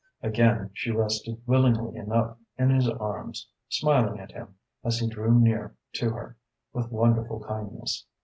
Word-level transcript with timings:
Again 0.23 0.71
she 0.73 0.89
rested 0.89 1.39
willingly 1.45 1.95
enough 1.95 2.35
in 2.57 2.71
his 2.71 2.89
arms, 2.89 3.47
smiling 3.69 4.19
at 4.19 4.31
him, 4.31 4.55
as 4.83 4.97
he 4.97 5.07
drew 5.07 5.39
near 5.39 5.75
to 5.93 6.09
her, 6.09 6.37
with 6.73 6.89
wonderful 6.91 7.41
kindness. 7.43 8.07